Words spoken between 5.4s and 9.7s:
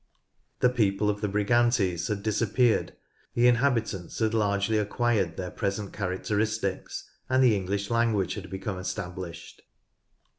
present characteristics, and the English language had become established.